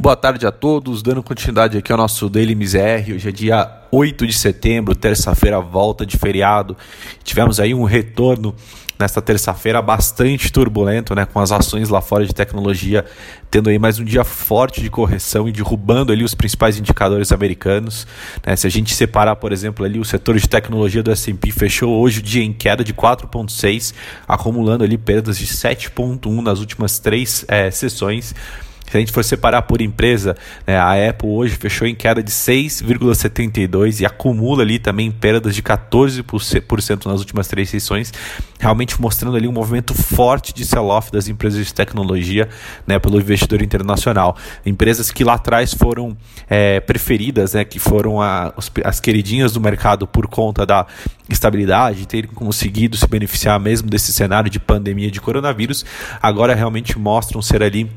[0.00, 3.14] Boa tarde a todos, dando continuidade aqui ao nosso Daily MZR.
[3.16, 6.76] Hoje é dia 8 de setembro, terça-feira, volta de feriado.
[7.24, 8.54] Tivemos aí um retorno
[8.96, 13.04] nesta terça-feira bastante turbulento, né, com as ações lá fora de tecnologia
[13.50, 18.06] tendo aí mais um dia forte de correção e derrubando ali os principais indicadores americanos.
[18.46, 18.54] Né?
[18.54, 22.20] Se a gente separar, por exemplo, ali o setor de tecnologia do S&P fechou hoje
[22.20, 23.92] o dia em queda de 4,6,
[24.28, 28.32] acumulando ali perdas de 7,1 nas últimas três é, sessões.
[28.90, 32.30] Se a gente for separar por empresa, né, a Apple hoje fechou em queda de
[32.30, 38.12] 6,72 e acumula ali também perdas de 14% nas últimas três sessões,
[38.58, 42.48] realmente mostrando ali um movimento forte de sell-off das empresas de tecnologia
[42.86, 44.36] né, pelo investidor internacional.
[44.64, 46.16] Empresas que lá atrás foram
[46.48, 50.86] é, preferidas, né, que foram a, as queridinhas do mercado por conta da
[51.28, 55.84] estabilidade, terem conseguido se beneficiar mesmo desse cenário de pandemia de coronavírus,
[56.22, 57.88] agora realmente mostram ser ali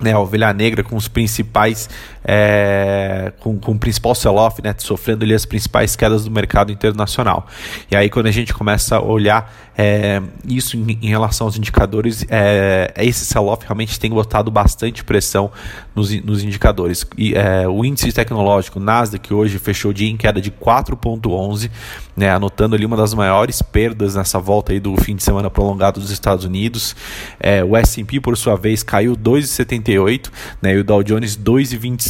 [0.00, 1.88] né, a ovelha negra com os principais
[2.24, 7.46] é, com, com o principal sell-off, né, sofrendo ali as principais quedas do mercado internacional.
[7.90, 12.26] E aí quando a gente começa a olhar é, isso em, em, relação aos indicadores,
[12.28, 15.50] é, esse sell-off realmente tem botado bastante pressão
[15.94, 17.06] nos, nos indicadores.
[17.16, 21.70] E, é, o índice tecnológico Nasdaq hoje fechou o dia em queda de 4,11,
[22.14, 25.98] né, anotando ali uma das maiores perdas nessa volta aí do fim de semana prolongado
[25.98, 26.94] dos Estados Unidos.
[27.38, 32.09] É, o S&P por sua vez caiu 2,78, né, e o Dow Jones 2,25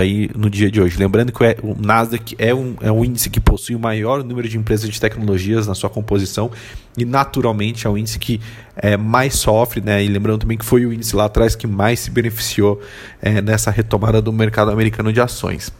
[0.00, 0.98] aí no dia de hoje.
[0.98, 4.56] Lembrando que o Nasdaq é um, é um índice que possui o maior número de
[4.56, 6.50] empresas de tecnologias na sua composição
[6.96, 8.40] e naturalmente é o índice que
[8.76, 10.02] é, mais sofre, né?
[10.02, 12.80] E lembrando também que foi o índice lá atrás que mais se beneficiou
[13.20, 15.72] é, nessa retomada do mercado americano de ações.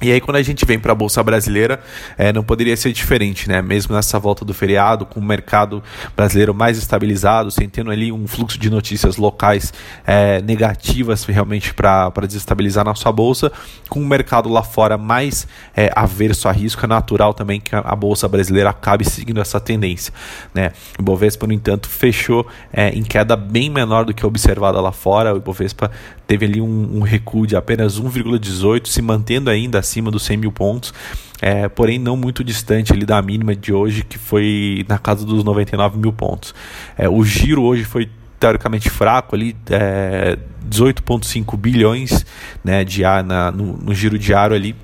[0.00, 1.80] E aí, quando a gente vem para a Bolsa Brasileira,
[2.16, 3.60] é, não poderia ser diferente, né?
[3.60, 5.82] Mesmo nessa volta do feriado, com o mercado
[6.16, 9.72] brasileiro mais estabilizado, sem tendo ali um fluxo de notícias locais
[10.06, 13.50] é, negativas realmente para desestabilizar nossa Bolsa,
[13.88, 17.96] com o mercado lá fora mais é, averso a risco, é natural também que a
[17.96, 20.12] Bolsa Brasileira acabe seguindo essa tendência,
[20.54, 20.70] né?
[20.96, 25.34] O Ibovespa, no entanto, fechou é, em queda bem menor do que observada lá fora.
[25.34, 25.90] O Ibovespa
[26.26, 30.52] teve ali um, um recuo de apenas 1,18, se mantendo ainda acima dos 100 mil
[30.52, 30.92] pontos,
[31.40, 35.42] é, porém não muito distante ali da mínima de hoje, que foi na casa dos
[35.42, 36.54] 99 mil pontos.
[36.96, 40.38] É, o giro hoje foi teoricamente fraco ali, é,
[40.68, 42.24] 18,5 bilhões
[42.62, 44.76] né, de na, no, no giro diário ali,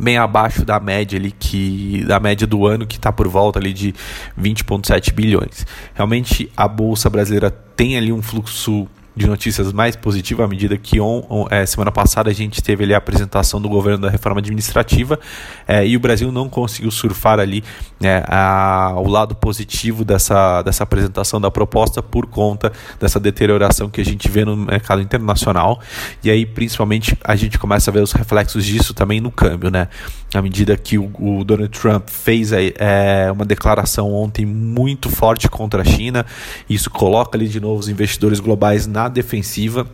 [0.00, 3.72] bem abaixo da média ali que da média do ano que está por volta ali
[3.72, 3.94] de
[4.40, 5.66] 20,7 bilhões.
[5.94, 11.00] Realmente a bolsa brasileira tem ali um fluxo de notícias mais positivas à medida que
[11.00, 14.40] on, on, é, semana passada a gente teve ali a apresentação do governo da reforma
[14.40, 15.18] administrativa
[15.66, 17.62] é, e o Brasil não conseguiu surfar ali
[18.00, 24.00] né, a, o lado positivo dessa, dessa apresentação da proposta por conta dessa deterioração que
[24.00, 25.80] a gente vê no mercado internacional
[26.22, 29.88] e aí principalmente a gente começa a ver os reflexos disso também no câmbio, né?
[30.34, 35.82] À medida que o, o Donald Trump fez é, uma declaração ontem muito forte contra
[35.82, 36.26] a China,
[36.68, 39.86] isso coloca ali de novo os investidores globais na defensiva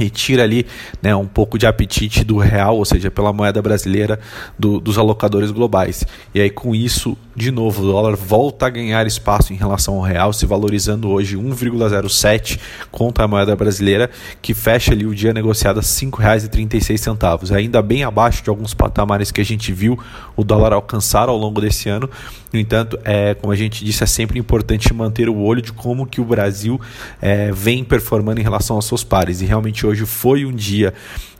[0.00, 0.66] e tira ali
[1.02, 4.18] né, um pouco de apetite do real, ou seja, pela moeda brasileira
[4.58, 6.04] do, dos alocadores globais.
[6.34, 10.02] E aí com isso, de novo, o dólar volta a ganhar espaço em relação ao
[10.02, 12.58] real, se valorizando hoje 1,07
[12.90, 14.10] contra a moeda brasileira,
[14.40, 19.30] que fecha ali o dia negociado a R$ 5,36, ainda bem abaixo de alguns patamares
[19.30, 19.98] que a gente viu
[20.36, 22.08] o dólar alcançar ao longo desse ano.
[22.52, 26.06] No entanto, é, como a gente disse, é sempre importante manter o olho de como
[26.06, 26.80] que o Brasil
[27.20, 29.40] é, vem performando em relação aos seus pares.
[29.40, 30.92] E realmente hoje foi um dia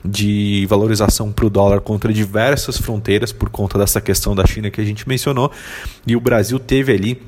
[0.05, 4.81] de valorização para o dólar contra diversas fronteiras por conta dessa questão da China que
[4.81, 5.53] a gente mencionou.
[6.07, 7.23] E o Brasil teve ali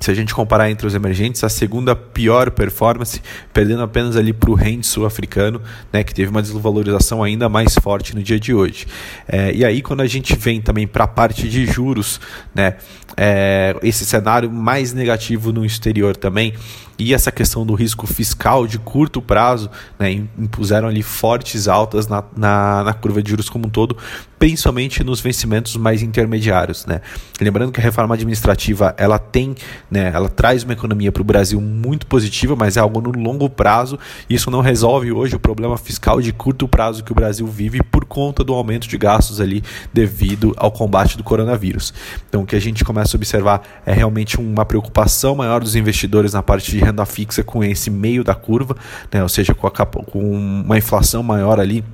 [0.00, 3.20] se a gente comparar entre os emergentes, a segunda pior performance,
[3.52, 5.60] perdendo apenas ali para o rende sul-africano,
[5.92, 8.86] né, que teve uma desvalorização ainda mais forte no dia de hoje.
[9.26, 12.20] É, e aí, quando a gente vem também para a parte de juros,
[12.54, 12.74] né,
[13.16, 16.52] é, esse cenário mais negativo no exterior também,
[16.98, 22.24] e essa questão do risco fiscal de curto prazo, né, impuseram ali fortes altas na,
[22.36, 23.96] na, na, curva de juros como um todo,
[24.38, 26.86] principalmente nos vencimentos mais intermediários.
[26.86, 27.00] Né.
[27.40, 29.54] Lembrando que a reforma administrativa ela tem,
[29.90, 33.48] né, ela traz uma economia para o Brasil muito positiva, mas é algo no longo
[33.48, 33.98] prazo.
[34.28, 37.82] E isso não resolve hoje o problema fiscal de curto prazo que o Brasil vive
[37.82, 39.62] por conta do aumento de gastos ali
[39.92, 41.92] devido ao combate do coronavírus.
[42.28, 46.32] Então o que a gente começa a observar é realmente uma preocupação maior dos investidores
[46.32, 48.76] na parte de renda fixa com esse meio da curva,
[49.12, 49.22] né?
[49.22, 51.84] ou seja, com, a, com uma inflação maior ali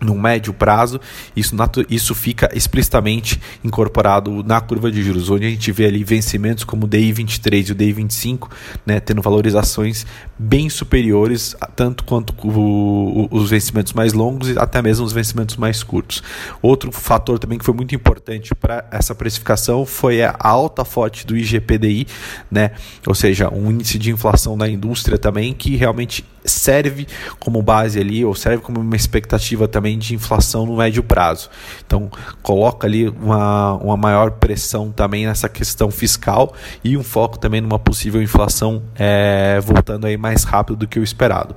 [0.00, 1.00] no médio prazo,
[1.34, 1.54] isso,
[1.88, 6.84] isso fica explicitamente incorporado na curva de juros, onde a gente vê ali vencimentos como
[6.84, 8.50] o DI 23 e o DI 25,
[8.84, 10.06] né, tendo valorizações
[10.38, 15.56] bem superiores, tanto quanto o, o, os vencimentos mais longos e até mesmo os vencimentos
[15.56, 16.22] mais curtos.
[16.60, 21.36] Outro fator também que foi muito importante para essa precificação foi a alta forte do
[21.36, 22.06] IGPDI,
[22.50, 22.72] né,
[23.06, 27.06] ou seja, um índice de inflação da indústria também que realmente serve
[27.38, 31.48] como base ali, ou serve como uma expectativa também de inflação no médio prazo.
[31.86, 32.10] Então,
[32.42, 37.78] coloca ali uma, uma maior pressão também nessa questão fiscal e um foco também numa
[37.78, 41.54] possível inflação é, voltando aí mais rápido do que o esperado.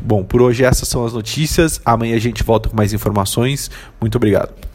[0.00, 1.80] Bom, por hoje essas são as notícias.
[1.84, 3.70] Amanhã a gente volta com mais informações.
[4.00, 4.67] Muito obrigado.